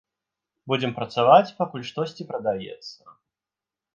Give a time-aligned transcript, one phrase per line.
[0.71, 2.99] Будзем працаваць, пакуль штосьці прадаецца.